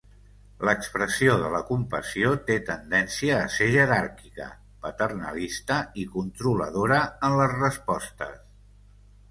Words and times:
L'expressió 0.67 1.33
de 1.41 1.51
la 1.55 1.59
compassió 1.67 2.31
té 2.47 2.55
tendència 2.69 3.35
a 3.41 3.51
ser 3.57 3.67
jeràrquica, 3.77 4.49
paternalista 4.87 5.79
i 6.05 6.09
controladora 6.17 7.01
en 7.31 7.39
les 7.43 7.57
respostes. 7.63 8.39